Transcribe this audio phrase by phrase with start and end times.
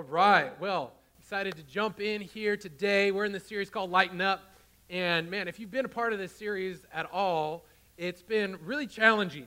[0.00, 0.58] All right.
[0.58, 3.10] Well, excited to jump in here today.
[3.10, 4.40] We're in the series called Lighten Up.
[4.88, 7.66] And man, if you've been a part of this series at all,
[7.98, 9.44] it's been really challenging.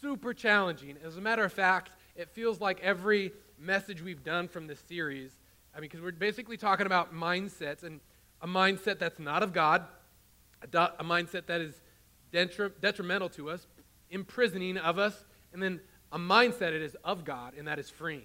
[0.00, 0.96] Super challenging.
[1.04, 5.30] As a matter of fact, it feels like every message we've done from this series,
[5.72, 8.00] I mean, because we're basically talking about mindsets and
[8.42, 9.84] a mindset that's not of God,
[10.60, 11.80] a, do- a mindset that is
[12.32, 13.68] detri- detrimental to us,
[14.10, 15.78] imprisoning of us, and then
[16.10, 18.24] a mindset that is of God and that is freeing.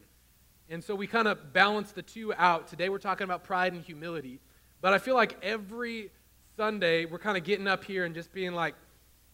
[0.73, 2.67] And so we kind of balance the two out.
[2.67, 4.39] Today we're talking about pride and humility.
[4.81, 6.09] But I feel like every
[6.57, 8.73] Sunday we're kind of getting up here and just being like,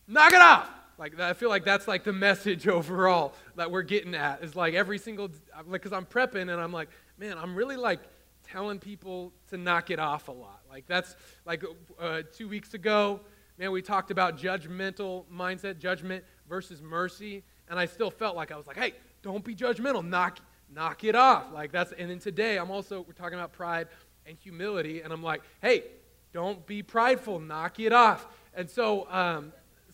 [0.05, 0.69] knock it off.
[0.97, 4.73] Like I feel like that's like the message overall that we're getting at is like
[4.73, 5.29] every single
[5.65, 8.01] like because I'm prepping and I'm like, man, I'm really like
[8.43, 10.59] telling people to knock it off a lot.
[10.69, 11.15] Like that's
[11.45, 11.63] like
[11.97, 13.21] uh, two weeks ago,
[13.57, 18.57] man, we talked about judgmental mindset, judgment versus mercy, and I still felt like I
[18.57, 20.39] was like, hey, don't be judgmental, knock
[20.73, 21.45] knock it off.
[21.53, 23.87] Like that's and then today I'm also we're talking about pride
[24.25, 25.83] and humility, and I'm like, hey,
[26.33, 28.27] don't be prideful, knock it off.
[28.53, 29.51] And so, um,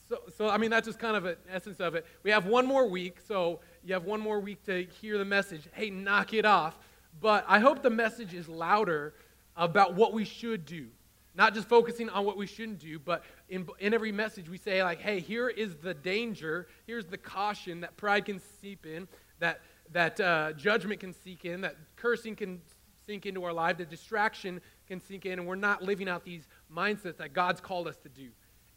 [0.09, 2.05] so, so I mean that's just kind of an essence of it.
[2.23, 5.67] We have one more week, so you have one more week to hear the message.
[5.73, 6.77] Hey, knock it off.
[7.21, 9.13] But I hope the message is louder
[9.55, 10.87] about what we should do.
[11.33, 14.83] Not just focusing on what we shouldn't do, but in, in every message we say,
[14.83, 19.07] like, hey, here is the danger, here's the caution that pride can seep in,
[19.39, 22.61] that that uh, judgment can sink in, that cursing can
[23.05, 26.47] sink into our life, that distraction can sink in, and we're not living out these
[26.73, 28.30] mindsets that God's called us to do.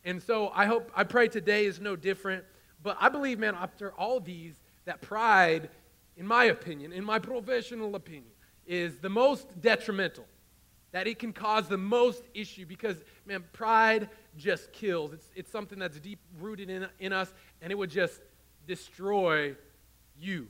[0.04, 2.44] And so I hope, I pray today is no different.
[2.82, 5.70] But I believe, man, after all these, that pride,
[6.16, 8.30] in my opinion, in my professional opinion,
[8.66, 10.24] is the most detrimental.
[10.92, 15.12] That it can cause the most issue because, man, pride just kills.
[15.12, 18.20] It's, it's something that's deep rooted in, in us, and it would just
[18.66, 19.54] destroy
[20.18, 20.48] you.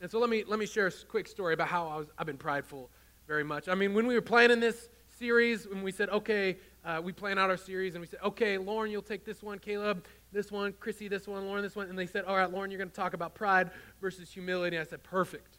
[0.00, 2.26] And so let me, let me share a quick story about how I was, I've
[2.26, 2.90] been prideful
[3.26, 3.68] very much.
[3.68, 7.38] I mean, when we were planning this series, when we said, okay, uh, we plan
[7.38, 10.74] out our series, and we said, okay, Lauren, you'll take this one, Caleb, this one,
[10.80, 11.88] Chrissy, this one, Lauren, this one.
[11.88, 13.70] And they said, all right, Lauren, you're going to talk about pride
[14.00, 14.76] versus humility.
[14.76, 15.58] And I said, perfect.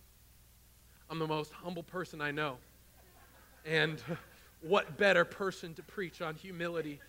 [1.10, 2.58] I'm the most humble person I know.
[3.66, 4.02] And
[4.62, 7.00] what better person to preach on humility?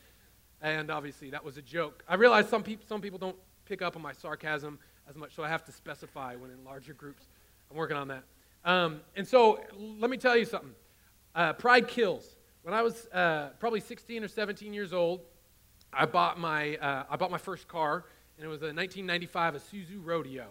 [0.63, 2.03] And obviously, that was a joke.
[2.09, 3.37] I realize some, peop- some people don't
[3.67, 4.79] pick up on my sarcasm
[5.09, 7.25] as much, so I have to specify when in larger groups.
[7.71, 8.25] I'm working on that.
[8.65, 10.75] Um, and so let me tell you something.
[11.35, 12.37] Uh, pride kills.
[12.63, 15.21] When I was uh, probably 16 or 17 years old,
[15.93, 18.05] I bought my uh, I bought my first car,
[18.37, 20.49] and it was a 1995 Isuzu Rodeo.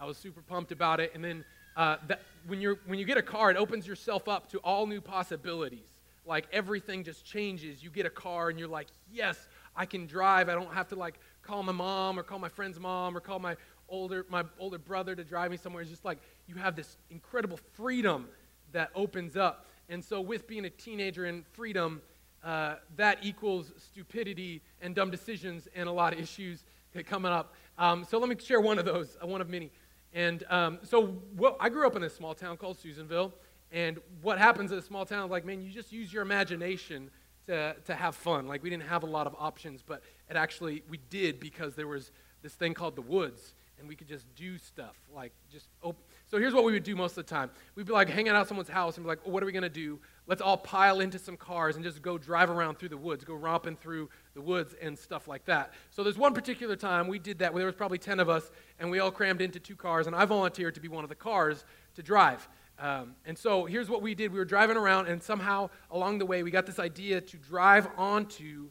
[0.00, 1.12] I was super pumped about it.
[1.14, 1.44] And then
[1.76, 4.86] uh, that, when you when you get a car, it opens yourself up to all
[4.86, 5.84] new possibilities.
[6.24, 7.82] Like everything just changes.
[7.82, 10.48] You get a car, and you're like, yes, I can drive.
[10.48, 13.38] I don't have to like call my mom or call my friend's mom or call
[13.38, 13.56] my
[13.88, 15.82] older, my older brother to drive me somewhere.
[15.82, 18.28] It's just like you have this incredible freedom
[18.72, 19.66] that opens up.
[19.88, 22.00] And so, with being a teenager and freedom,
[22.44, 26.64] uh, that equals stupidity and dumb decisions and a lot of issues
[26.94, 27.54] that coming up.
[27.76, 29.72] Um, so, let me share one of those, uh, one of many.
[30.12, 33.32] And um, so, what, I grew up in a small town called Susanville.
[33.72, 37.10] And what happens in a small town, like, man, you just use your imagination
[37.50, 38.46] to, to have fun.
[38.46, 41.88] Like, we didn't have a lot of options, but it actually, we did because there
[41.88, 42.12] was
[42.42, 46.02] this thing called the woods and we could just do stuff like just open.
[46.26, 47.50] So here's what we would do most of the time.
[47.74, 49.62] We'd be like hanging out someone's house and be like, oh, what are we going
[49.62, 49.98] to do?
[50.26, 53.34] Let's all pile into some cars and just go drive around through the woods, go
[53.34, 55.72] romping through the woods and stuff like that.
[55.90, 58.50] So there's one particular time we did that where there was probably 10 of us
[58.78, 61.16] and we all crammed into two cars and I volunteered to be one of the
[61.16, 62.48] cars to drive.
[62.80, 64.32] Um, and so here's what we did.
[64.32, 67.86] We were driving around and somehow along the way we got this idea to drive
[67.96, 68.70] onto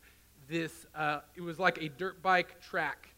[0.49, 3.09] this, uh, it was like a dirt bike track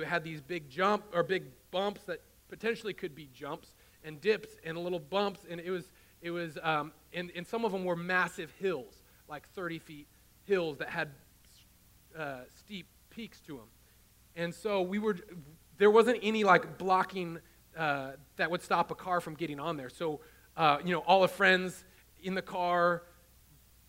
[0.00, 4.48] it had these big jump or big bumps that potentially could be jumps and dips
[4.64, 5.90] and little bumps, and it was
[6.22, 10.06] it was um, and, and some of them were massive hills, like 30 feet
[10.44, 11.10] hills that had
[12.18, 13.66] uh, steep peaks to them.
[14.34, 15.16] And so we were
[15.78, 17.38] there wasn't any like blocking
[17.76, 19.90] uh, that would stop a car from getting on there.
[19.90, 20.20] So
[20.56, 21.84] uh, you know all the friends
[22.22, 23.02] in the car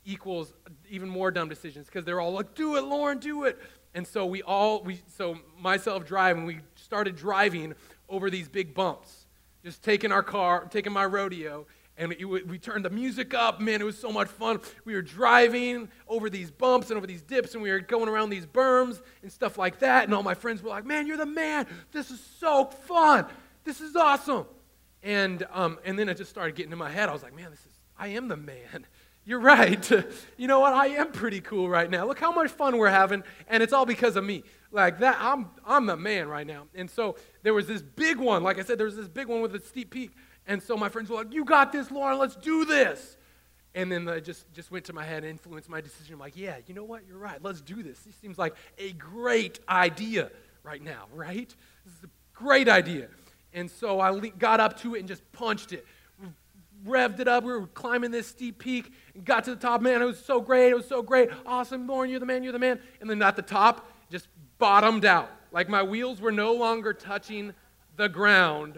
[0.06, 0.54] equals
[0.90, 3.60] even more dumb decisions because they're all like, "Do it, Lauren, do it."
[3.96, 7.76] And so we all, we, so myself driving, we started driving
[8.10, 9.28] over these big bumps,
[9.64, 13.62] just taking our car, taking my rodeo, and we, we turned the music up.
[13.62, 14.60] Man, it was so much fun.
[14.84, 18.32] We were driving over these bumps and over these dips, and we were going around
[18.32, 20.06] these berms and stuff like that.
[20.06, 21.68] And all my friends were like, "Man, you're the man!
[21.92, 23.28] This is so fun!
[23.64, 24.46] This is awesome!"
[25.04, 27.10] And um, and then it just started getting in my head.
[27.10, 28.88] I was like, "Man, this is I am the man."
[29.26, 29.90] You're right.
[30.38, 30.74] You know what?
[30.74, 32.06] I am pretty cool right now.
[32.06, 34.44] Look how much fun we're having, and it's all because of me.
[34.72, 36.66] Like that, I'm I'm the man right now.
[36.74, 38.44] And so there was this big one.
[38.44, 40.12] Like I said, there was this big one with a steep peak,
[40.48, 43.16] And so my friends were like, You got this, Lauren, let's do this.
[43.76, 46.16] And then it just, just went to my head and influenced my decision.
[46.16, 47.06] I'm like, Yeah, you know what?
[47.08, 47.42] You're right.
[47.42, 48.00] Let's do this.
[48.00, 50.32] This seems like a great idea
[50.64, 51.54] right now, right?
[51.86, 53.08] This is a great idea.
[53.54, 55.86] And so I got up to it and just punched it.
[56.86, 57.44] Revved it up.
[57.44, 59.82] We were climbing this steep peak and got to the top.
[59.82, 60.70] Man, it was so great.
[60.70, 61.30] It was so great.
[61.46, 61.88] Awesome.
[61.88, 62.44] Lauren, you're the man.
[62.44, 62.80] You're the man.
[63.00, 64.28] And then at the top, just
[64.58, 65.30] bottomed out.
[65.52, 67.54] Like my wheels were no longer touching
[67.96, 68.78] the ground.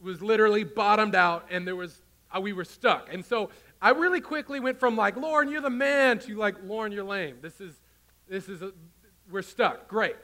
[0.00, 2.02] It was literally bottomed out, and there was
[2.34, 3.08] uh, we were stuck.
[3.12, 6.92] And so I really quickly went from like, Lauren, you're the man, to like, Lauren,
[6.92, 7.36] you're lame.
[7.40, 7.74] This is,
[8.28, 8.72] this is, a,
[9.30, 9.88] we're stuck.
[9.88, 10.16] Great.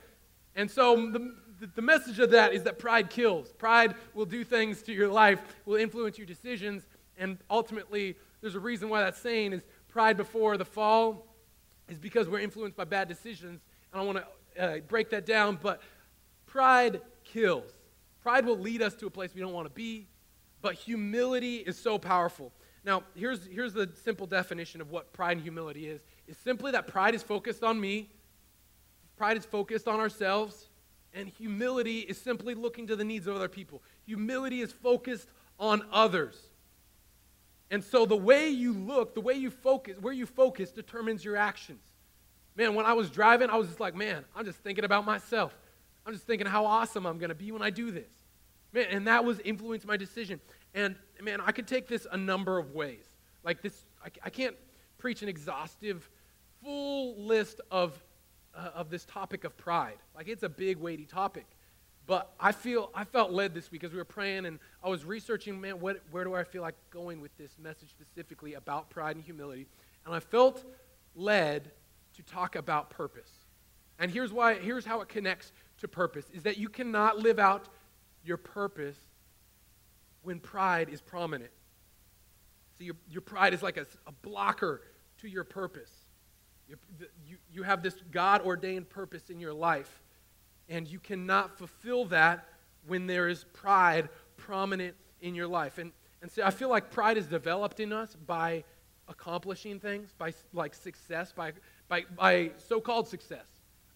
[0.54, 1.34] And so the,
[1.74, 3.52] the message of that is that pride kills.
[3.52, 6.86] Pride will do things to your life, will influence your decisions,
[7.18, 11.26] and ultimately, there's a reason why that saying is pride before the fall
[11.88, 13.60] is because we're influenced by bad decisions.
[13.92, 15.80] And I want to uh, break that down, but
[16.46, 17.70] pride kills.
[18.22, 20.08] Pride will lead us to a place we don't want to be,
[20.62, 22.52] but humility is so powerful.
[22.84, 26.00] Now, here's, here's the simple definition of what pride and humility is.
[26.26, 28.10] It's simply that pride is focused on me,
[29.16, 30.68] pride is focused on ourselves,
[31.14, 33.82] and humility is simply looking to the needs of other people.
[34.04, 35.28] Humility is focused
[35.58, 36.36] on others.
[37.70, 41.36] And so the way you look, the way you focus, where you focus determines your
[41.36, 41.82] actions.
[42.56, 45.56] Man, when I was driving, I was just like, man, I'm just thinking about myself.
[46.06, 48.10] I'm just thinking how awesome I'm going to be when I do this.
[48.72, 50.40] Man, and that was influenced my decision.
[50.74, 53.04] And man, I could take this a number of ways.
[53.42, 54.56] Like this, I, I can't
[54.98, 56.08] preach an exhaustive,
[56.62, 58.03] full list of,
[58.56, 59.96] uh, of this topic of pride.
[60.14, 61.46] Like it's a big, weighty topic.
[62.06, 65.04] But I feel I felt led this week as we were praying and I was
[65.04, 69.16] researching, man, what, where do I feel like going with this message specifically about pride
[69.16, 69.66] and humility?
[70.04, 70.64] And I felt
[71.14, 71.70] led
[72.16, 73.30] to talk about purpose.
[73.98, 77.68] And here's why, here's how it connects to purpose is that you cannot live out
[78.24, 78.98] your purpose
[80.22, 81.50] when pride is prominent.
[82.78, 84.82] See, your, your pride is like a, a blocker
[85.18, 85.90] to your purpose.
[86.68, 90.02] You, you, have this God ordained purpose in your life,
[90.68, 92.48] and you cannot fulfill that
[92.86, 95.78] when there is pride prominent in your life.
[95.78, 98.64] And, and so I feel like pride is developed in us by
[99.08, 101.52] accomplishing things, by like success, by,
[101.88, 103.46] by, by so called success.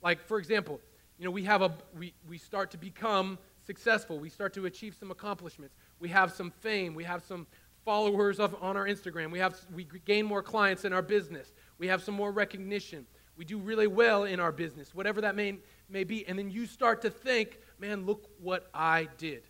[0.02, 0.80] Like, for example,
[1.18, 4.18] you know, we have a, we, we start to become successful.
[4.18, 5.74] We start to achieve some accomplishments.
[6.00, 6.94] We have some fame.
[6.94, 7.46] We have some
[7.88, 9.30] followers of, on our Instagram.
[9.30, 11.54] We, have, we gain more clients in our business.
[11.78, 13.06] We have some more recognition.
[13.38, 15.56] We do really well in our business, whatever that may,
[15.88, 16.28] may be.
[16.28, 19.44] And then you start to think, man, look what I did.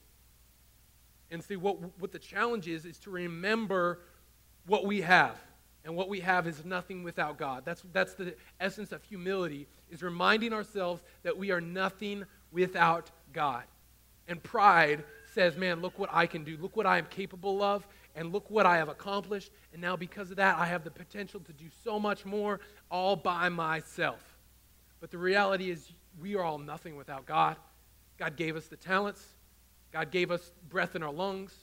[1.32, 4.02] And see, what, what the challenge is, is to remember
[4.68, 5.36] what we have.
[5.84, 7.64] And what we have is nothing without God.
[7.64, 13.64] That's, that's the essence of humility, is reminding ourselves that we are nothing without God.
[14.28, 15.02] And pride
[15.34, 16.56] says, man, look what I can do.
[16.60, 17.86] Look what I am capable of.
[18.18, 19.52] And look what I have accomplished.
[19.72, 22.58] And now, because of that, I have the potential to do so much more
[22.90, 24.36] all by myself.
[25.00, 27.54] But the reality is, we are all nothing without God.
[28.18, 29.24] God gave us the talents,
[29.92, 31.54] God gave us breath in our lungs,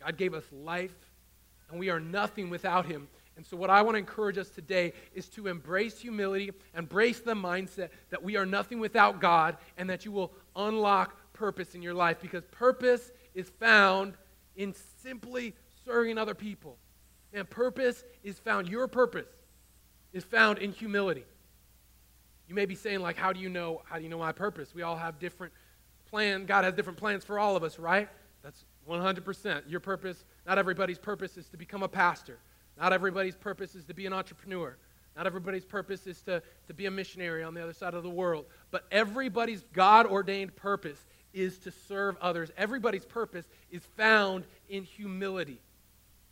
[0.00, 0.94] God gave us life,
[1.68, 3.08] and we are nothing without Him.
[3.36, 7.34] And so, what I want to encourage us today is to embrace humility, embrace the
[7.34, 11.94] mindset that we are nothing without God, and that you will unlock purpose in your
[11.94, 14.14] life because purpose is found
[14.54, 14.72] in
[15.02, 15.52] simply
[15.84, 16.76] serving other people.
[17.32, 19.26] And purpose is found, your purpose
[20.12, 21.24] is found in humility.
[22.48, 24.74] You may be saying, like, how do you know, how do you know my purpose?
[24.74, 25.52] We all have different
[26.10, 26.46] plans.
[26.46, 28.08] God has different plans for all of us, right?
[28.42, 29.62] That's 100%.
[29.68, 32.38] Your purpose, not everybody's purpose is to become a pastor.
[32.78, 34.76] Not everybody's purpose is to be an entrepreneur.
[35.16, 38.10] Not everybody's purpose is to, to be a missionary on the other side of the
[38.10, 38.46] world.
[38.70, 40.98] But everybody's God ordained purpose
[41.32, 42.50] is to serve others.
[42.56, 45.60] Everybody's purpose is found in humility.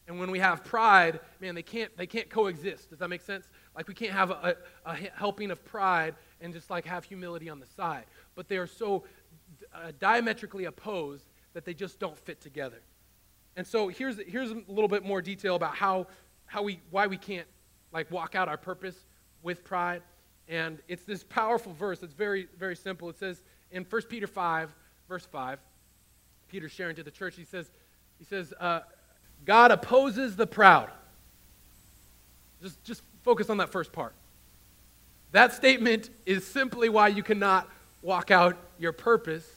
[0.08, 2.90] And when we have pride, man, they can't, they can't coexist.
[2.90, 3.48] Does that make sense?
[3.76, 7.48] Like we can't have a, a, a helping of pride and just like have humility
[7.48, 8.04] on the side.
[8.34, 9.04] But they are so
[9.74, 12.82] uh, diametrically opposed that they just don't fit together.
[13.56, 16.06] And so here's, here's a little bit more detail about how,
[16.46, 17.46] how we, why we can't
[17.92, 19.04] like walk out our purpose
[19.42, 20.02] with pride.
[20.48, 22.02] And it's this powerful verse.
[22.02, 23.08] It's very, very simple.
[23.08, 24.74] It says in 1 Peter 5,
[25.08, 25.60] verse 5,
[26.48, 27.70] Peter's sharing to the church, he says,
[28.18, 28.80] he says uh,
[29.44, 30.90] God opposes the proud.
[32.62, 34.14] Just, just focus on that first part.
[35.32, 37.68] That statement is simply why you cannot
[38.02, 39.48] walk out your purpose,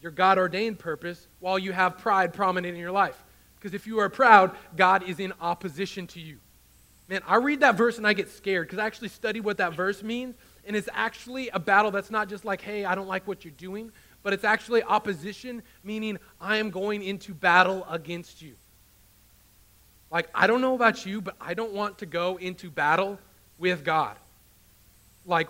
[0.00, 3.20] your God ordained purpose, while you have pride prominent in your life.
[3.56, 6.38] Because if you are proud, God is in opposition to you.
[7.08, 9.74] Man, I read that verse and I get scared because I actually study what that
[9.74, 10.36] verse means.
[10.64, 13.52] And it's actually a battle that's not just like, hey, I don't like what you're
[13.56, 13.90] doing,
[14.22, 18.54] but it's actually opposition, meaning I am going into battle against you.
[20.10, 23.18] Like, I don't know about you, but I don't want to go into battle
[23.58, 24.16] with God.
[25.24, 25.48] Like,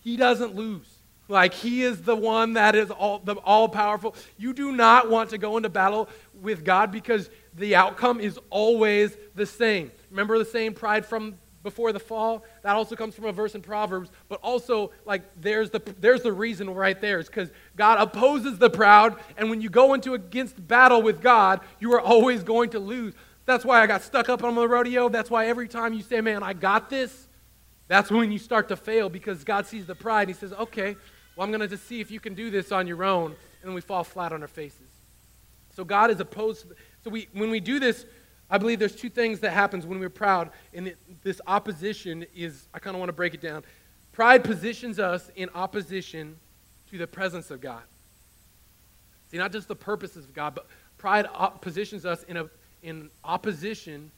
[0.00, 0.86] He doesn't lose.
[1.28, 4.14] Like, He is the one that is all, the all powerful.
[4.38, 6.08] You do not want to go into battle
[6.40, 9.90] with God because the outcome is always the same.
[10.10, 12.44] Remember the same pride from before the fall?
[12.62, 16.32] That also comes from a verse in Proverbs, but also, like, there's the, there's the
[16.32, 17.18] reason right there.
[17.18, 21.60] It's because God opposes the proud, and when you go into against battle with God,
[21.80, 23.14] you are always going to lose.
[23.46, 25.08] That's why I got stuck up on the rodeo.
[25.08, 27.28] That's why every time you say, man, I got this,
[27.88, 30.28] that's when you start to fail because God sees the pride.
[30.28, 30.96] And He says, okay,
[31.36, 33.36] well, I'm going to just see if you can do this on your own.
[33.62, 34.88] And we fall flat on our faces.
[35.74, 36.66] So God is opposed.
[37.02, 38.04] So we, when we do this,
[38.50, 40.50] I believe there's two things that happens when we're proud.
[40.72, 43.64] And it, this opposition is, I kind of want to break it down.
[44.12, 46.36] Pride positions us in opposition
[46.90, 47.82] to the presence of God.
[49.30, 50.66] See, not just the purposes of God, but
[50.98, 52.48] pride op- positions us in a
[52.84, 54.12] in opposition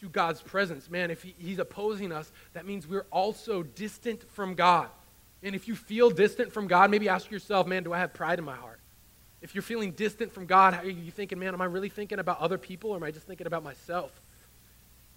[0.00, 0.88] to God's presence.
[0.88, 4.88] Man, if he, he's opposing us, that means we're also distant from God.
[5.42, 8.38] And if you feel distant from God, maybe ask yourself, man, do I have pride
[8.38, 8.80] in my heart?
[9.42, 12.40] If you're feeling distant from God, are you thinking, man, am I really thinking about
[12.40, 14.10] other people or am I just thinking about myself?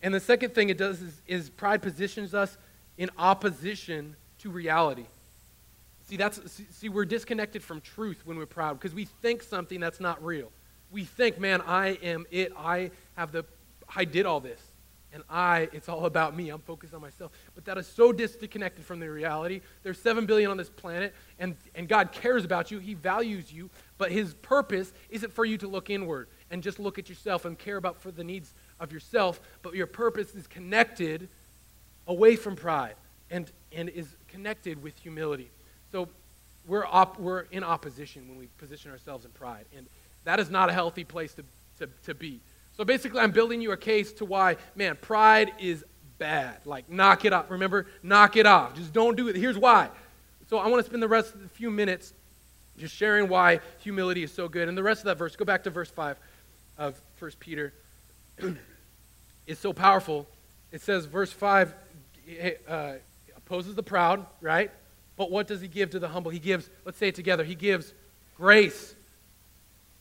[0.02, 2.58] And the second thing it does is, is pride positions us
[2.98, 5.06] in opposition to reality.
[6.10, 6.40] See, that's
[6.72, 10.52] see, we're disconnected from truth when we're proud because we think something that's not real
[10.92, 12.54] we think, man, I am it.
[12.58, 13.46] I have the,
[13.96, 14.60] I did all this.
[15.14, 16.50] And I, it's all about me.
[16.50, 17.32] I'm focused on myself.
[17.56, 19.62] But that is so disconnected from the reality.
[19.82, 22.80] There's 7 billion on this planet, and, and God cares about you.
[22.80, 23.70] He values you.
[23.98, 27.58] But his purpose isn't for you to look inward and just look at yourself and
[27.58, 29.40] care about for the needs of yourself.
[29.64, 31.30] But your purpose is connected
[32.06, 32.96] away from pride
[33.32, 35.50] and, and is connected with humility.
[35.92, 36.10] So
[36.68, 39.66] we're, op, we're in opposition when we position ourselves in pride.
[39.76, 39.88] And
[40.28, 41.44] that is not a healthy place to,
[41.80, 42.42] to, to be.
[42.76, 45.86] So basically, I'm building you a case to why, man, pride is
[46.18, 46.58] bad.
[46.66, 47.50] Like, knock it off.
[47.50, 48.76] Remember, knock it off.
[48.76, 49.38] Just don't do it.
[49.38, 49.88] Here's why.
[50.50, 52.14] So I want to spend the rest of the few minutes
[52.78, 54.68] just sharing why humility is so good.
[54.68, 56.18] And the rest of that verse, go back to verse 5
[56.78, 57.74] of 1 Peter,
[59.48, 60.28] is so powerful.
[60.74, 61.74] It says, verse 5
[62.68, 62.94] uh,
[63.38, 64.72] opposes the proud, right?
[65.16, 66.32] But what does he give to the humble?
[66.32, 67.94] He gives, let's say it together, he gives
[68.36, 68.94] grace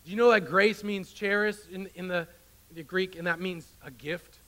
[0.07, 2.29] do you know that grace means charis in, in the,
[2.73, 4.39] the Greek, and that means a gift?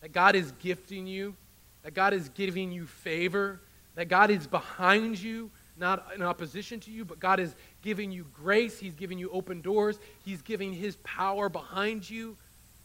[0.00, 1.34] That God is gifting you,
[1.82, 3.60] that God is giving you favor,
[3.96, 8.24] that God is behind you, not in opposition to you, but God is giving you
[8.32, 8.78] grace.
[8.78, 9.98] He's giving you open doors.
[10.24, 12.34] He's giving His power behind you.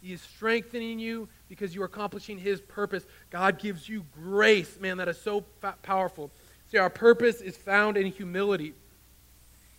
[0.02, 3.06] He is strengthening you because you are accomplishing His purpose.
[3.30, 4.78] God gives you grace.
[4.78, 5.46] Man, that is so
[5.84, 6.32] powerful.
[6.70, 8.74] See, our purpose is found in humility.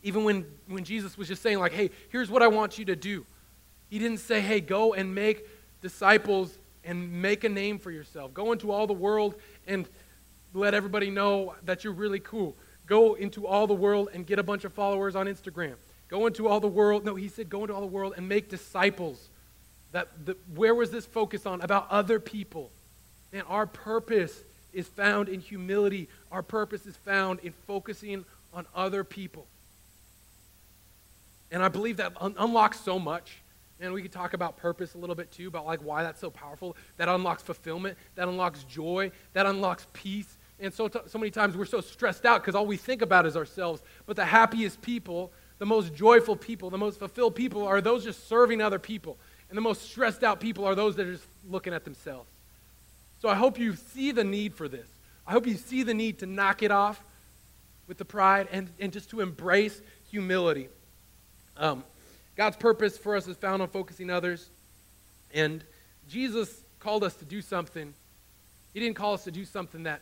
[0.03, 2.97] Even when, when Jesus was just saying, like, hey, here's what I want you to
[2.97, 3.25] do.
[3.89, 5.47] He didn't say, hey, go and make
[5.81, 8.35] disciples and make a name for yourself.
[8.35, 9.35] Go into all the world
[9.67, 9.89] and
[10.55, 12.57] let everybody know that you're really cool.
[12.87, 15.75] Go into all the world and get a bunch of followers on Instagram.
[16.09, 17.05] Go into all the world.
[17.05, 19.29] No, he said, go into all the world and make disciples.
[19.93, 21.61] That the, where was this focus on?
[21.61, 22.71] About other people.
[23.33, 24.43] Man, our purpose
[24.73, 26.09] is found in humility.
[26.31, 29.47] Our purpose is found in focusing on other people.
[31.53, 33.43] And I believe that un- unlocks so much.
[33.79, 36.31] And we could talk about purpose a little bit too, about like why that's so
[36.31, 36.77] powerful.
[36.97, 40.39] That unlocks fulfillment, that unlocks joy, that unlocks peace.
[40.59, 43.27] And so, t- so many times we're so stressed out because all we think about
[43.27, 43.83] is ourselves.
[44.07, 48.29] But the happiest people, the most joyful people, the most fulfilled people are those just
[48.29, 49.19] serving other people.
[49.51, 52.31] And the most stressed out people are those that are just looking at themselves.
[53.21, 54.89] So I hope you see the need for this.
[55.27, 57.03] I hope you see the need to knock it off
[57.89, 60.69] with the pride and, and just to embrace humility.
[61.57, 61.85] Um,
[62.37, 64.49] God's purpose for us is found on focusing others.
[65.35, 65.63] And
[66.09, 67.93] Jesus called us to do something.
[68.75, 70.01] He didn't call us to do something that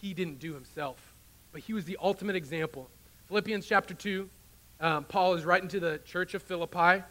[0.00, 0.98] he didn't do himself,
[1.52, 2.88] but he was the ultimate example.
[3.28, 4.28] Philippians chapter 2,
[4.80, 7.02] um, Paul is writing to the church of Philippi.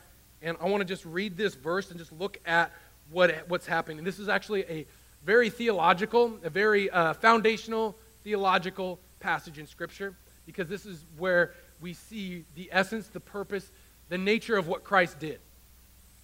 [0.42, 2.72] And I want to just read this verse and just look at
[3.10, 3.98] what, what's happening.
[3.98, 4.86] And this is actually a
[5.26, 10.14] very theological, a very uh, foundational theological passage in Scripture
[10.46, 11.54] because this is where
[11.84, 13.70] we see the essence, the purpose,
[14.08, 15.40] the nature of what Christ did.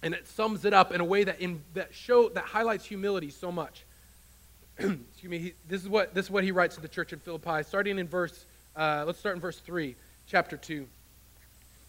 [0.02, 3.28] And it sums it up in a way that, in, that, show, that highlights humility
[3.28, 3.84] so much.
[4.78, 5.38] Excuse me.
[5.38, 7.98] He, this, is what, this is what he writes to the church in Philippi, starting
[7.98, 9.94] in verse, uh, let's start in verse 3,
[10.26, 10.88] chapter 2.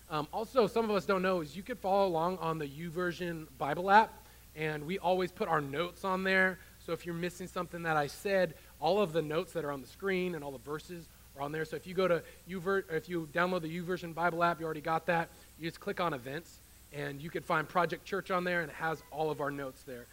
[0.09, 3.47] Um, also, some of us don't know is you could follow along on the YouVersion
[3.57, 4.13] Bible app,
[4.53, 6.59] and we always put our notes on there.
[6.85, 9.79] So if you're missing something that I said, all of the notes that are on
[9.79, 11.65] the screen and all the verses are on there.
[11.65, 14.81] So if you go to Uver, if you download the YouVersion Bible app, you already
[14.81, 15.29] got that.
[15.59, 16.59] You just click on events,
[16.93, 19.83] and you can find Project Church on there, and it has all of our notes
[19.83, 20.05] there.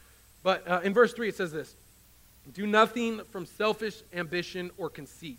[0.42, 1.75] But uh, in verse 3, it says this
[2.52, 5.38] Do nothing from selfish ambition or conceit,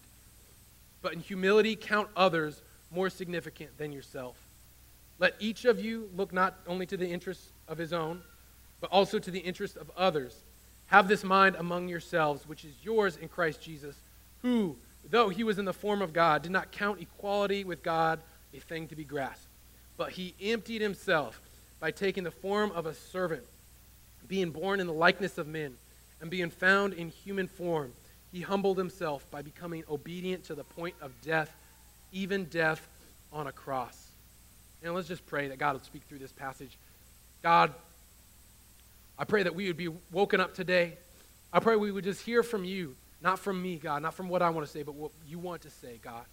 [1.01, 4.36] but in humility count others more significant than yourself.
[5.19, 8.21] Let each of you look not only to the interests of his own,
[8.79, 10.36] but also to the interests of others.
[10.88, 13.95] Have this mind among yourselves, which is yours in Christ Jesus,
[14.41, 14.75] who,
[15.08, 18.20] though he was in the form of God, did not count equality with God
[18.53, 19.46] a thing to be grasped.
[19.98, 21.41] But he emptied himself
[21.79, 23.44] by taking the form of a servant,
[24.27, 25.75] being born in the likeness of men,
[26.22, 27.94] and being found in human form.
[28.32, 31.53] He humbled himself by becoming obedient to the point of death,
[32.12, 32.88] even death
[33.32, 34.10] on a cross.
[34.84, 36.77] And let's just pray that God will speak through this passage.
[37.41, 37.74] God,
[39.18, 40.98] I pray that we would be woken up today.
[41.51, 44.41] I pray we would just hear from you, not from me, God, not from what
[44.41, 46.23] I want to say, but what you want to say, God.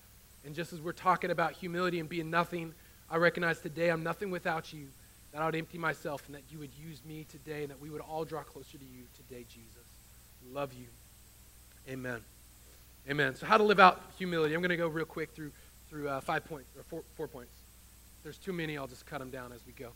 [0.44, 2.74] And just as we're talking about humility and being nothing,
[3.10, 4.86] I recognize today I'm nothing without you,
[5.32, 7.90] that I would empty myself and that you would use me today and that we
[7.90, 9.84] would all draw closer to you today, Jesus.
[10.52, 10.86] Love you.
[11.88, 12.20] Amen.
[13.08, 13.34] Amen.
[13.34, 14.54] So, how to live out humility?
[14.54, 15.52] I'm going to go real quick through
[15.88, 17.52] through uh, five points or four, four points.
[18.18, 18.76] If there's too many.
[18.76, 19.90] I'll just cut them down as we go.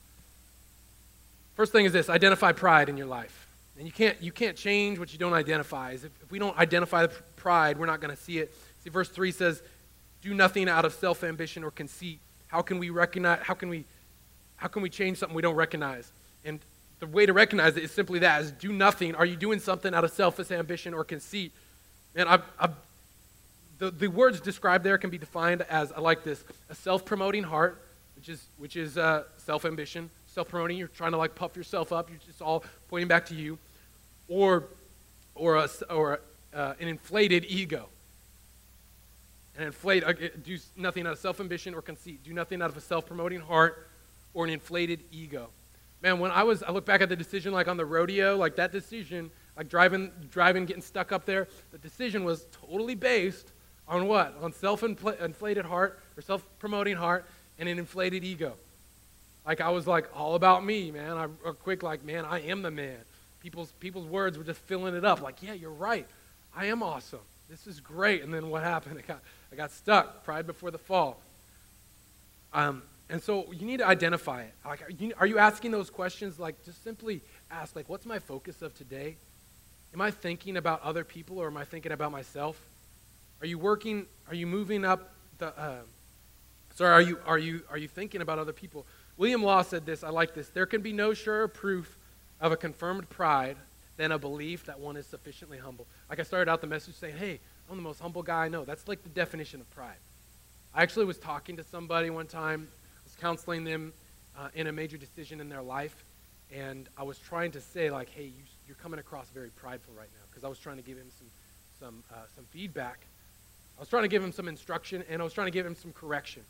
[1.55, 4.99] First thing is this: identify pride in your life, and you can't you can't change
[4.99, 5.93] what you don't identify.
[5.93, 8.55] If, if we don't identify the pride, we're not going to see it.
[8.85, 9.63] See, verse three says,
[10.23, 13.41] "Do nothing out of self ambition or conceit." How can we recognize?
[13.43, 13.85] How can we
[14.57, 16.11] how can we change something we don't recognize?
[16.45, 16.61] And
[16.99, 19.15] the way to recognize it is simply that: is do nothing.
[19.15, 21.53] Are you doing something out of selfish ambition or conceit?
[22.15, 22.75] And I've, I've,
[23.79, 27.81] the, the words described there can be defined as, I like this, a self-promoting heart,
[28.17, 29.25] which is, which is uh,
[30.31, 30.79] self-ambition, self-promoting.
[30.79, 32.09] You're trying to like puff yourself up.
[32.11, 33.59] You're just all pointing back to you.
[34.29, 34.65] Or,
[35.35, 36.21] or, a, or
[36.55, 37.89] uh, an inflated ego.
[39.57, 40.13] And inflate, uh,
[40.45, 42.23] do nothing out of self-ambition or conceit.
[42.25, 43.89] Do nothing out of a self-promoting heart
[44.33, 45.49] or an inflated ego.
[46.03, 48.57] Man, when I was, I look back at the decision like on the rodeo, like
[48.57, 51.47] that decision like driving, driving, getting stuck up there.
[51.73, 53.51] The decision was totally based
[53.87, 54.35] on what?
[54.41, 57.27] On self-inflated heart or self-promoting heart
[57.59, 58.55] and an inflated ego.
[59.51, 61.17] Like I was like all about me, man.
[61.17, 62.99] I or quick like, man, I am the man.
[63.41, 65.23] People's people's words were just filling it up.
[65.23, 66.07] Like, yeah, you're right.
[66.55, 67.19] I am awesome.
[67.49, 68.23] This is great.
[68.23, 69.01] And then what happened?
[69.01, 69.21] I got
[69.53, 70.23] I got stuck.
[70.23, 71.21] Pride before the fall.
[72.53, 74.55] Um, and so you need to identify it.
[74.65, 76.39] Like, are you, are you asking those questions?
[76.39, 79.17] Like, just simply ask, like, what's my focus of today?
[79.93, 82.57] Am I thinking about other people or am I thinking about myself?
[83.41, 84.07] Are you working?
[84.29, 85.49] Are you moving up the?
[85.59, 85.79] Uh,
[86.77, 88.87] sorry, are you are you are you thinking about other people?
[89.21, 90.03] William Law said this.
[90.03, 90.49] I like this.
[90.49, 91.99] There can be no surer proof
[92.41, 93.59] of a confirmed pride
[93.99, 95.87] than a belief that one is sufficiently humble.
[96.09, 98.65] Like I started out the message saying, "Hey, I'm the most humble guy I know."
[98.65, 99.99] That's like the definition of pride.
[100.75, 102.67] I actually was talking to somebody one time.
[102.71, 103.93] I was counseling them
[104.39, 106.03] uh, in a major decision in their life,
[106.51, 110.09] and I was trying to say like, "Hey, you you're coming across very prideful right
[110.15, 111.27] now because I was trying to give him some,
[111.79, 113.01] some, uh, some feedback.
[113.77, 115.75] I was trying to give him some instruction and I was trying to give him
[115.75, 116.45] some correction.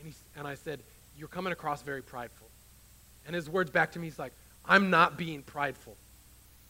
[0.00, 0.80] And, he, and I said,
[1.16, 2.48] You're coming across very prideful.
[3.26, 4.32] And his words back to me, he's like,
[4.64, 5.96] I'm not being prideful.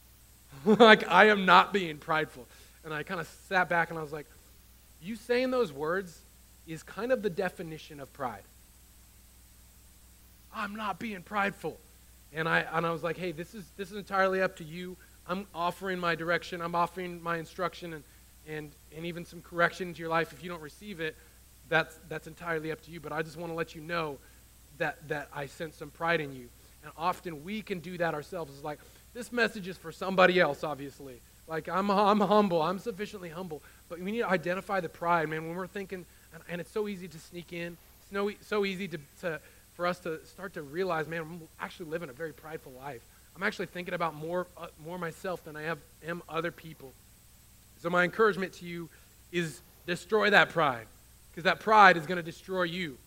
[0.65, 2.47] like, I am not being prideful.
[2.83, 4.27] And I kind of sat back and I was like,
[5.01, 6.19] You saying those words
[6.67, 8.43] is kind of the definition of pride.
[10.53, 11.77] I'm not being prideful.
[12.33, 14.97] And I, and I was like, hey, this is, this is entirely up to you.
[15.27, 18.03] I'm offering my direction, I'm offering my instruction, and,
[18.47, 20.33] and, and even some correction into your life.
[20.33, 21.15] If you don't receive it,
[21.69, 22.99] that's, that's entirely up to you.
[22.99, 24.17] But I just want to let you know
[24.77, 26.47] that, that I sense some pride in you.
[26.83, 28.53] And often we can do that ourselves.
[28.53, 28.79] It's like,
[29.13, 31.21] this message is for somebody else, obviously.
[31.47, 33.61] Like, I'm, I'm humble, I'm sufficiently humble.
[33.89, 35.45] But we need to identify the pride, man.
[35.47, 38.87] When we're thinking, and, and it's so easy to sneak in, it's no, so easy
[38.87, 39.39] to, to,
[39.75, 43.01] for us to start to realize, man, I'm actually living a very prideful life.
[43.35, 46.93] I'm actually thinking about more, uh, more myself than I have, am other people.
[47.81, 48.89] So my encouragement to you
[49.31, 50.87] is destroy that pride,
[51.31, 52.97] because that pride is going to destroy you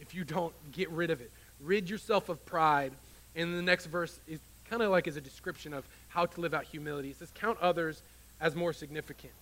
[0.00, 1.30] if you don't get rid of it.
[1.60, 2.92] Rid yourself of pride.
[3.36, 6.54] And the next verse is kind of like is a description of how to live
[6.54, 7.10] out humility.
[7.10, 8.02] It says, count others
[8.40, 9.32] as more significant.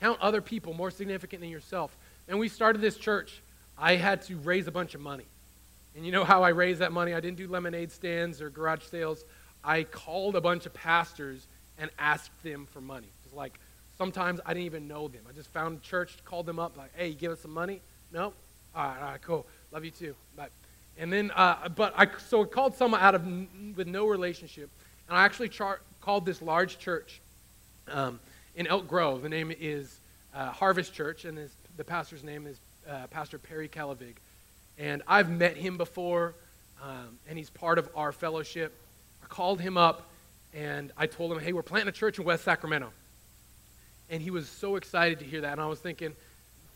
[0.00, 1.96] Count other people more significant than yourself.
[2.28, 3.40] And we started this church.
[3.78, 5.24] I had to raise a bunch of money.
[5.94, 7.14] And you know how I raised that money?
[7.14, 9.24] I didn't do lemonade stands or garage sales.
[9.62, 11.46] I called a bunch of pastors
[11.78, 13.08] and asked them for money.
[13.24, 13.58] It's like
[13.98, 15.22] sometimes I didn't even know them.
[15.28, 17.80] I just found a church, called them up, like, hey, give us some money?
[18.12, 18.32] No?
[18.74, 19.46] All right, all right, cool.
[19.70, 20.14] Love you too.
[20.36, 20.48] Bye.
[20.98, 23.26] And then, uh, but I, so I called someone out of,
[23.76, 24.70] with no relationship.
[25.08, 27.20] And I actually char- called this large church
[27.88, 28.18] um,
[28.56, 29.22] in Elk Grove.
[29.22, 29.98] The name is
[30.34, 31.38] uh, Harvest Church, and
[31.76, 32.56] the pastor's name is
[32.88, 34.14] uh, Pastor Perry Calavig.
[34.78, 36.34] And I've met him before,
[36.82, 38.72] um, and he's part of our fellowship.
[39.22, 40.08] I called him up,
[40.54, 42.90] and I told him, hey, we're planting a church in West Sacramento.
[44.10, 45.52] And he was so excited to hear that.
[45.52, 46.14] And I was thinking,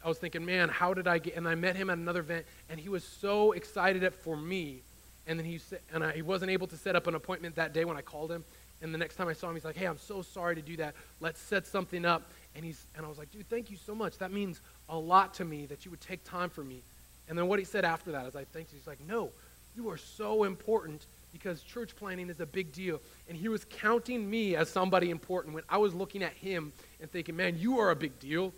[0.06, 1.34] I was thinking, man, how did I get?
[1.34, 4.82] And I met him at another event, and he was so excited for me.
[5.26, 7.72] And then he said, and I, he wasn't able to set up an appointment that
[7.72, 8.44] day when I called him.
[8.80, 10.76] And the next time I saw him, he's like, hey, I'm so sorry to do
[10.76, 10.94] that.
[11.18, 12.22] Let's set something up.
[12.54, 14.16] And, he's, and I was like, dude, thank you so much.
[14.18, 16.82] That means a lot to me that you would take time for me.
[17.28, 18.78] And then what he said after that is, I thank you.
[18.78, 19.30] He's like, no,
[19.74, 23.00] you are so important because church planning is a big deal.
[23.28, 27.10] And he was counting me as somebody important when I was looking at him and
[27.10, 28.52] thinking, man, you are a big deal.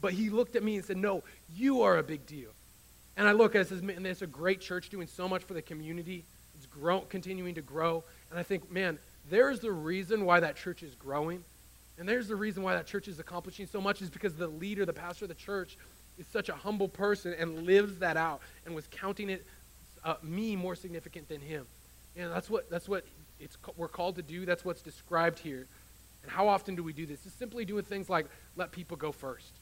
[0.00, 2.50] But he looked at me and said, no, you are a big deal.
[3.16, 5.62] And I look at this, and it's a great church doing so much for the
[5.62, 6.24] community.
[6.56, 8.04] It's grow, continuing to grow.
[8.30, 11.42] And I think, man, there's the reason why that church is growing.
[11.98, 14.86] And there's the reason why that church is accomplishing so much is because the leader,
[14.86, 15.76] the pastor of the church,
[16.16, 19.44] is such a humble person and lives that out and was counting it
[20.04, 21.66] uh, me more significant than him.
[22.16, 23.04] And that's what that's what
[23.40, 24.46] it's we're called to do.
[24.46, 25.66] That's what's described here.
[26.22, 27.24] And how often do we do this?
[27.26, 29.57] It's simply doing things like let people go first.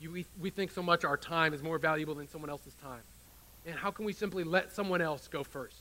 [0.00, 3.00] You, we, we think so much our time is more valuable than someone else's time.
[3.66, 5.80] And how can we simply let someone else go first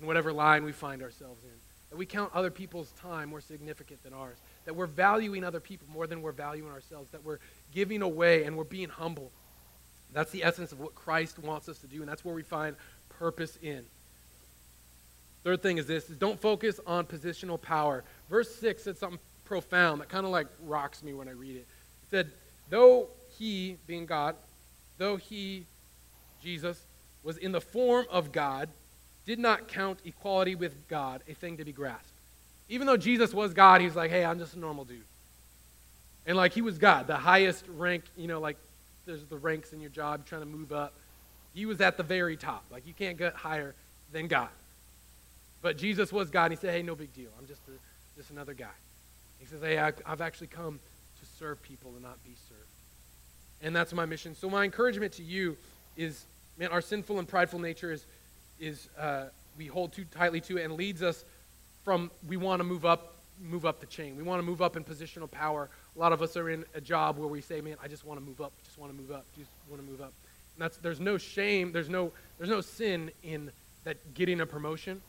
[0.00, 1.50] in whatever line we find ourselves in?
[1.90, 4.36] That we count other people's time more significant than ours.
[4.64, 7.10] That we're valuing other people more than we're valuing ourselves.
[7.10, 7.40] That we're
[7.74, 9.32] giving away and we're being humble.
[10.12, 12.76] That's the essence of what Christ wants us to do, and that's where we find
[13.18, 13.84] purpose in.
[15.44, 18.04] Third thing is this is don't focus on positional power.
[18.28, 21.60] Verse 6 said something profound that kind of like rocks me when I read it.
[21.60, 22.30] It said,
[22.68, 23.08] Though
[23.40, 24.36] he, being God,
[24.98, 25.64] though he,
[26.42, 26.78] Jesus,
[27.24, 28.68] was in the form of God,
[29.24, 32.12] did not count equality with God a thing to be grasped.
[32.68, 35.00] Even though Jesus was God, he was like, hey, I'm just a normal dude.
[36.26, 38.58] And like he was God, the highest rank, you know, like
[39.06, 40.92] there's the ranks in your job, trying to move up.
[41.54, 42.62] He was at the very top.
[42.70, 43.74] Like you can't get higher
[44.12, 44.50] than God.
[45.62, 46.44] But Jesus was God.
[46.44, 47.30] And he said, hey, no big deal.
[47.38, 48.76] I'm just, a, just another guy.
[49.38, 50.78] He says, hey, I, I've actually come
[51.20, 52.69] to serve people and not be served.
[53.62, 54.34] And that's my mission.
[54.34, 55.56] So my encouragement to you
[55.96, 56.24] is,
[56.58, 58.06] man, our sinful and prideful nature is,
[58.58, 59.26] is uh,
[59.58, 61.24] we hold too tightly to it and leads us
[61.84, 64.16] from we want to move up, move up the chain.
[64.16, 65.68] We want to move up in positional power.
[65.96, 68.18] A lot of us are in a job where we say, man, I just want
[68.20, 70.12] to move up, just want to move up, just want to move up.
[70.56, 73.50] And that's, there's no shame, there's no, there's no sin in
[73.84, 75.00] that getting a promotion.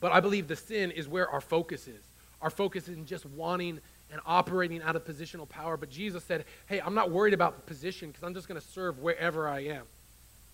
[0.00, 2.02] But I believe the sin is where our focus is.
[2.42, 5.76] Our focus is in just wanting and operating out of positional power.
[5.76, 8.66] But Jesus said, hey, I'm not worried about the position because I'm just going to
[8.66, 9.84] serve wherever I am.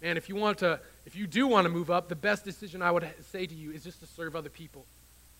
[0.00, 2.80] Man, if you want to, if you do want to move up, the best decision
[2.80, 4.86] I would say to you is just to serve other people.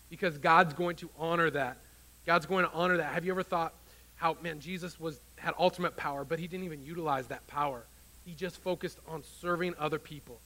[0.09, 1.77] Because God's going to honor that.
[2.25, 3.13] God's going to honor that.
[3.13, 3.73] Have you ever thought
[4.17, 7.83] how, man, Jesus was had ultimate power, but he didn't even utilize that power.
[8.23, 10.39] He just focused on serving other people.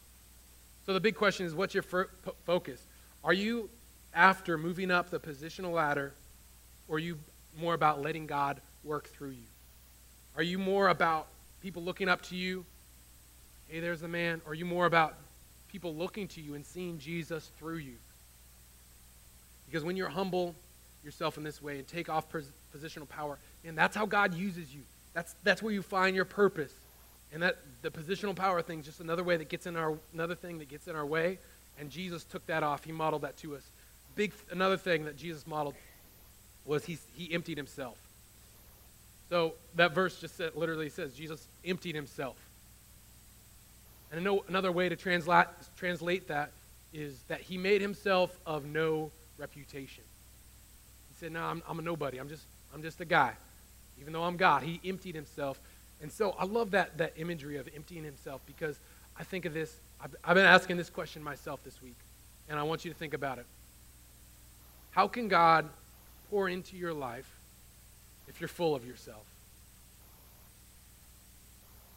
[0.85, 1.83] So the big question is, what's your
[2.45, 2.81] focus?
[3.21, 3.69] Are you
[4.13, 6.13] after moving up the positional ladder,
[6.87, 7.17] or you
[7.59, 9.47] more about letting God work through you?
[10.37, 11.27] Are you more about
[11.61, 12.65] people looking up to you?
[13.67, 14.41] Hey, there's the man.
[14.45, 15.15] Or are you more about
[15.69, 17.95] people looking to you and seeing Jesus through you?
[19.65, 20.55] Because when you're humble
[21.03, 24.81] yourself in this way and take off positional power, and that's how God uses you.
[25.13, 26.73] That's, that's where you find your purpose.
[27.33, 30.35] And that the positional power thing is just another way that gets in our another
[30.35, 31.39] thing that gets in our way.
[31.79, 32.83] And Jesus took that off.
[32.83, 33.63] He modeled that to us.
[34.15, 35.75] Big another thing that Jesus modeled
[36.65, 37.97] was he, he emptied himself.
[39.29, 42.35] So that verse just said, literally says Jesus emptied himself.
[44.11, 45.47] And another way to translate,
[45.77, 46.51] translate that
[46.93, 50.03] is that he made himself of no reputation.
[51.09, 52.19] He said, No, I'm, I'm a nobody.
[52.19, 53.33] I'm just, I'm just a guy.
[53.99, 55.59] Even though I'm God, he emptied himself.
[56.01, 58.77] And so I love that, that imagery of emptying himself because
[59.17, 59.75] I think of this.
[60.01, 61.95] I've, I've been asking this question myself this week,
[62.49, 63.45] and I want you to think about it.
[64.91, 65.67] How can God
[66.29, 67.29] pour into your life
[68.27, 69.23] if you're full of yourself?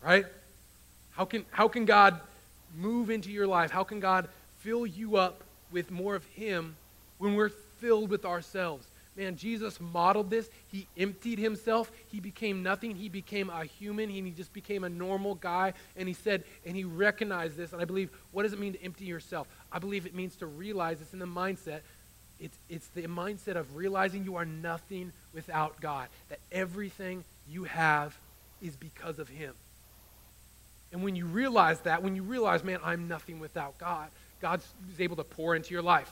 [0.02, 0.26] Right?
[1.12, 2.20] How can, how can God
[2.76, 3.70] move into your life?
[3.70, 4.28] How can God
[4.60, 6.76] fill you up with more of Him
[7.18, 8.86] when we're filled with ourselves?
[9.18, 10.48] Man, Jesus modeled this.
[10.68, 11.90] He emptied himself.
[12.06, 12.94] He became nothing.
[12.94, 14.08] He became a human.
[14.08, 15.72] He just became a normal guy.
[15.96, 17.72] And he said, and he recognized this.
[17.72, 19.48] And I believe, what does it mean to empty yourself?
[19.72, 21.80] I believe it means to realize it's in the mindset
[22.40, 28.16] it's, it's the mindset of realizing you are nothing without God, that everything you have
[28.62, 29.54] is because of Him.
[30.92, 34.08] And when you realize that, when you realize, man, I'm nothing without God,
[34.40, 34.60] God
[34.92, 36.10] is able to pour into your life.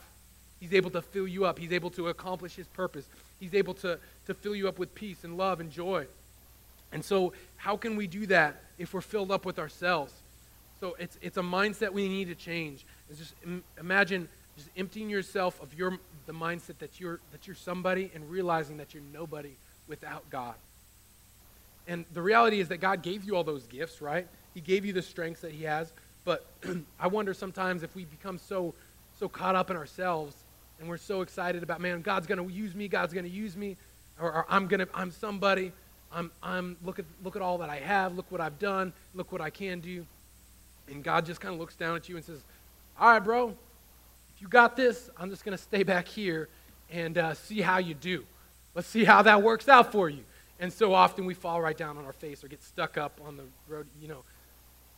[0.60, 1.58] He's able to fill you up.
[1.58, 3.06] He's able to accomplish His purpose.
[3.38, 6.06] He's able to, to fill you up with peace and love and joy.
[6.92, 10.12] And so, how can we do that if we're filled up with ourselves?
[10.80, 12.84] So, it's, it's a mindset we need to change.
[13.10, 13.34] It's just
[13.78, 18.78] imagine just emptying yourself of your, the mindset that you're, that you're somebody and realizing
[18.78, 19.52] that you're nobody
[19.86, 20.54] without God.
[21.86, 24.26] And the reality is that God gave you all those gifts, right?
[24.54, 25.92] He gave you the strengths that He has.
[26.24, 26.44] But
[27.00, 28.74] I wonder sometimes if we become so,
[29.18, 30.34] so caught up in ourselves
[30.80, 33.56] and we're so excited about, man, God's going to use me, God's going to use
[33.56, 33.76] me,
[34.20, 35.72] or, or I'm going to, I'm somebody.
[36.12, 39.32] I'm, I'm, look at, look at all that I have, look what I've done, look
[39.32, 40.06] what I can do.
[40.88, 42.42] And God just kind of looks down at you and says,
[42.98, 43.54] all right, bro,
[44.36, 46.48] if you got this, I'm just going to stay back here
[46.90, 48.24] and uh, see how you do.
[48.74, 50.24] Let's see how that works out for you.
[50.60, 53.38] And so often we fall right down on our face or get stuck up on
[53.38, 54.24] the road, you know.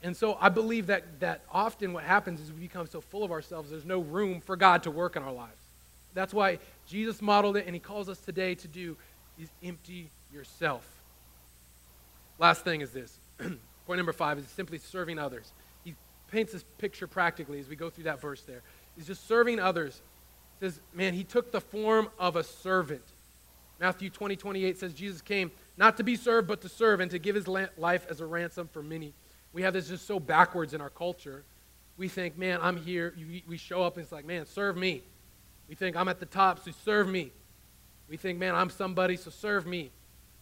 [0.03, 3.31] And so I believe that, that often what happens is we become so full of
[3.31, 5.63] ourselves, there's no room for God to work in our lives.
[6.15, 8.97] That's why Jesus modeled it, and he calls us today to do
[9.39, 10.85] is empty yourself.
[12.41, 13.17] Last thing is this.
[13.39, 15.53] Point number five is simply serving others.
[15.85, 15.95] He
[16.31, 18.63] paints this picture practically as we go through that verse there.
[18.99, 20.03] He's just serving others.
[20.59, 23.05] He says, man, he took the form of a servant.
[23.79, 27.21] Matthew 20, 28 says, Jesus came not to be served, but to serve and to
[27.21, 29.15] give his life as a ransom for many.
[29.53, 31.45] We have this just so backwards in our culture.
[31.97, 33.15] We think, man, I'm here.
[33.47, 35.05] We show up and it's like, man, serve me.
[35.69, 37.31] We think, I'm at the top, so serve me.
[38.09, 39.93] We think, man, I'm somebody, so serve me.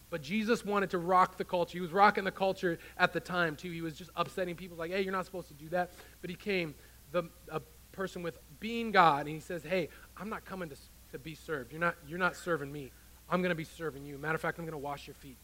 [0.09, 1.73] But Jesus wanted to rock the culture.
[1.73, 3.69] He was rocking the culture at the time, too.
[3.69, 5.91] He was just upsetting people, like, hey, you're not supposed to do that.
[6.21, 6.73] But he came,
[7.11, 7.61] the, a
[7.97, 10.75] person with being God, and he says, hey, I'm not coming to,
[11.11, 11.71] to be served.
[11.71, 12.91] You're not, you're not serving me.
[13.29, 14.17] I'm going to be serving you.
[14.17, 15.37] Matter of fact, I'm going to wash your feet.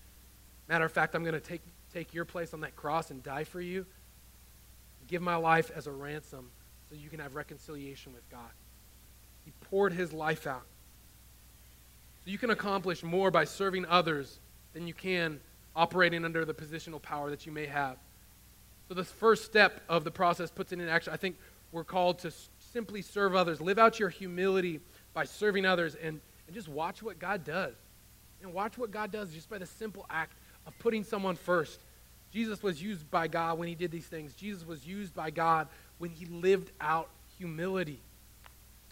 [0.69, 1.61] Matter of fact, I'm going to take,
[1.93, 3.85] take your place on that cross and die for you.
[5.07, 6.49] Give my life as a ransom
[6.89, 8.51] so you can have reconciliation with God.
[9.43, 10.63] He poured his life out.
[12.23, 14.39] So you can accomplish more by serving others
[14.73, 15.41] than you can
[15.75, 17.97] operating under the positional power that you may have.
[18.87, 21.13] So, this first step of the process puts it in action.
[21.13, 21.37] I think
[21.73, 22.31] we're called to
[22.71, 23.59] simply serve others.
[23.59, 24.79] Live out your humility
[25.13, 27.73] by serving others and, and just watch what God does.
[28.41, 30.33] And watch what God does just by the simple act
[30.67, 31.79] of putting someone first.
[32.31, 34.33] Jesus was used by God when he did these things.
[34.33, 37.99] Jesus was used by God when he lived out humility.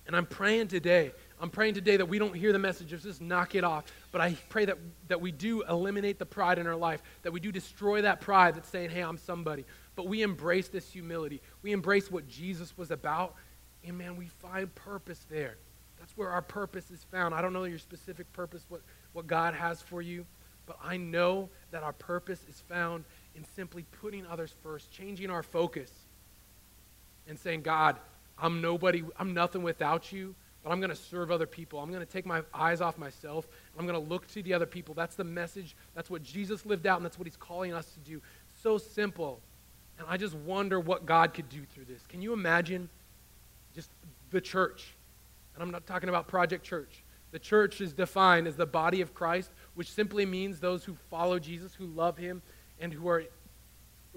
[0.07, 3.21] And I'm praying today, I'm praying today that we don't hear the message of just
[3.21, 6.75] knock it off, but I pray that, that we do eliminate the pride in our
[6.75, 9.65] life, that we do destroy that pride that's saying, hey, I'm somebody.
[10.01, 11.43] But we embrace this humility.
[11.61, 13.35] We embrace what Jesus was about,
[13.85, 15.57] and man, we find purpose there.
[15.99, 17.35] That's where our purpose is found.
[17.35, 18.81] I don't know your specific purpose, what,
[19.13, 20.25] what God has for you,
[20.65, 23.03] but I know that our purpose is found
[23.35, 25.91] in simply putting others first, changing our focus,
[27.27, 27.97] and saying, God,
[28.39, 30.33] I'm nobody, I'm nothing without you,
[30.63, 31.77] but I'm going to serve other people.
[31.77, 33.47] I'm going to take my eyes off myself.
[33.77, 34.95] I'm going to look to the other people.
[34.95, 35.75] That's the message.
[35.93, 38.19] That's what Jesus lived out, and that's what he's calling us to do.
[38.63, 39.41] So simple.
[40.01, 42.01] And I just wonder what God could do through this.
[42.07, 42.89] Can you imagine
[43.75, 43.91] just
[44.31, 44.95] the church?
[45.53, 47.03] And I'm not talking about Project Church.
[47.31, 51.37] The church is defined as the body of Christ, which simply means those who follow
[51.37, 52.41] Jesus, who love him,
[52.79, 53.23] and who are,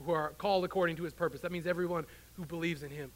[0.02, 1.42] who are called according to his purpose.
[1.42, 3.12] That means everyone who believes in him.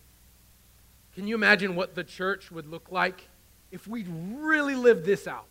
[1.14, 3.26] Can you imagine what the church would look like
[3.72, 5.46] if we really lived this out?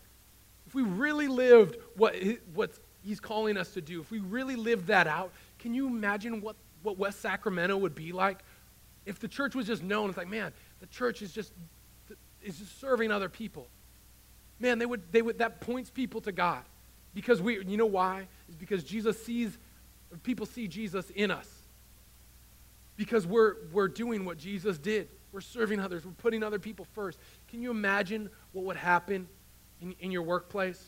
[0.67, 2.15] If we really lived what,
[2.53, 2.71] what
[3.03, 6.55] he's calling us to do, if we really lived that out, can you imagine what,
[6.87, 8.39] what West Sacramento would be like?
[9.05, 11.51] If the church was just known, it's like, man, the church is just,
[12.41, 13.67] is just serving other people.
[14.57, 16.63] Man, they would, they would, that points people to God.
[17.13, 18.27] Because we, you know why?
[18.47, 19.57] It's because Jesus sees,
[20.23, 21.49] people see Jesus in us.
[22.95, 25.09] Because we're, we're doing what Jesus did.
[25.33, 26.05] We're serving others.
[26.05, 27.19] We're putting other people first.
[27.49, 29.27] Can you imagine what would happen
[29.81, 30.81] in, in your workplace?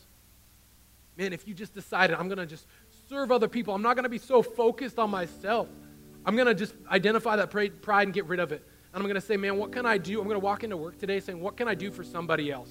[1.18, 2.66] Man, if you just decided, I'm going to just
[3.10, 5.68] serve other people, I'm not going to be so focused on myself.
[6.24, 8.66] I'm going to just identify that pride and get rid of it.
[8.92, 10.20] And I'm going to say, man, what can I do?
[10.20, 12.70] I'm going to walk into work today saying, what can I do for somebody else?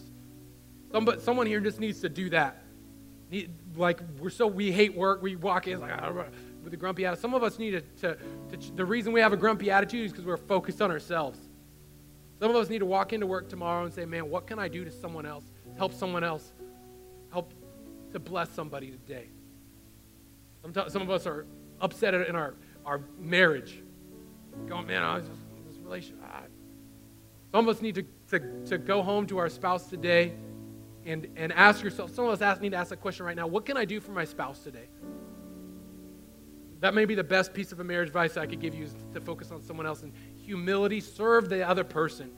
[0.92, 2.64] Somebody, someone here just needs to do that.
[3.76, 5.22] Like, we're so, we hate work.
[5.22, 6.26] We walk in, like, ah,
[6.64, 7.22] with a grumpy attitude.
[7.22, 8.18] Some of us need to, to,
[8.58, 11.40] to the reason we have a grumpy attitude is because we're focused on ourselves.
[12.40, 14.68] Some of us need to walk into work tomorrow and say, man, what can I
[14.68, 15.46] do to someone else?
[15.78, 16.54] Help someone else.
[17.32, 17.54] Help
[18.12, 19.28] to bless somebody today.
[20.62, 21.46] Sometimes, some of us are
[21.80, 23.82] upset in our, our marriage.
[24.68, 26.20] Going, man, I was just, this relationship.
[27.52, 30.34] Some of us need to, to, to go home to our spouse today
[31.06, 33.48] and, and ask yourself, some of us ask, need to ask that question right now
[33.48, 34.88] what can I do for my spouse today?
[36.82, 38.96] That may be the best piece of a marriage advice I could give you is
[39.14, 42.32] to focus on someone else and humility, serve the other person.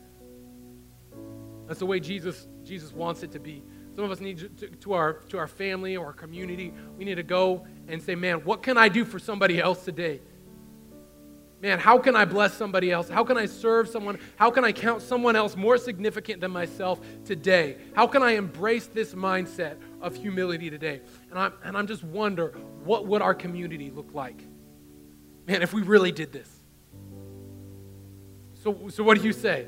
[1.67, 3.63] That's the way Jesus, Jesus wants it to be.
[3.95, 7.15] Some of us need to, to, our, to our family or our community, we need
[7.15, 10.21] to go and say, man, what can I do for somebody else today?
[11.61, 13.07] Man, how can I bless somebody else?
[13.07, 14.17] How can I serve someone?
[14.35, 17.77] How can I count someone else more significant than myself today?
[17.93, 21.01] How can I embrace this mindset of humility today?
[21.29, 22.47] And I'm, and I'm just wonder,
[22.83, 24.43] what would our community look like?
[25.45, 26.49] Man, if we really did this.
[28.55, 29.67] So, so what do you say?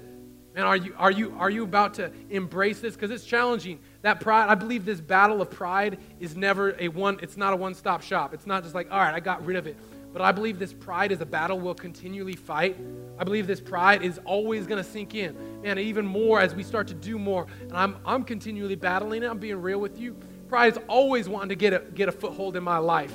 [0.55, 2.95] Man, are you, are you, are you about to embrace this?
[2.95, 3.79] Because it's challenging.
[4.01, 7.55] That pride, I believe this battle of pride is never a one, it's not a
[7.55, 8.33] one-stop shop.
[8.33, 9.77] It's not just like, all right, I got rid of it.
[10.13, 12.77] But I believe this pride is a battle we'll continually fight.
[13.17, 15.35] I believe this pride is always going to sink in.
[15.63, 17.47] Man, even more as we start to do more.
[17.61, 19.29] And I'm, I'm continually battling it.
[19.29, 20.15] I'm being real with you.
[20.47, 23.13] Pride is always wanting to get a, get a foothold in my life.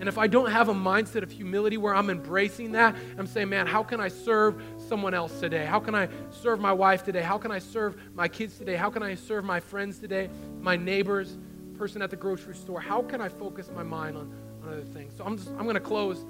[0.00, 3.50] And if I don't have a mindset of humility where I'm embracing that, I'm saying,
[3.50, 5.66] man, how can I serve someone else today?
[5.66, 7.20] How can I serve my wife today?
[7.20, 8.76] How can I serve my kids today?
[8.76, 10.30] How can I serve my friends today?
[10.58, 11.36] My neighbors,
[11.76, 12.80] person at the grocery store?
[12.80, 14.32] How can I focus my mind on,
[14.62, 15.12] on other things?
[15.16, 16.24] So I'm I'm gonna close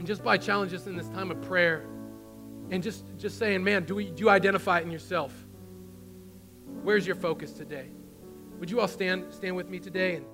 [0.00, 1.84] and just by challenge us in this time of prayer
[2.70, 5.30] and just, just saying, man, do, we, do you identify it in yourself?
[6.82, 7.90] Where's your focus today?
[8.60, 10.16] Would you all stand, stand with me today?
[10.16, 10.24] And